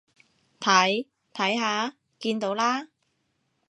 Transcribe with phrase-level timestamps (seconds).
[0.59, 2.87] 睇，睇下，見到啦？